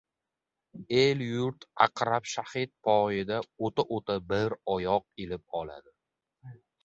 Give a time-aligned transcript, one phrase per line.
[1.01, 5.97] El-yurt Aqrab shahid poyidan o‘ta-o‘ta bir oyoq ilib oladi.